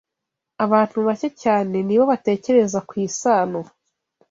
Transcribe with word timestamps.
Abantu 0.65 0.97
bake 1.07 1.29
cyane 1.43 1.77
ni 1.81 1.95
bo 1.99 2.03
batekereza 2.11 2.79
ku 2.87 2.93
isano 3.07 3.61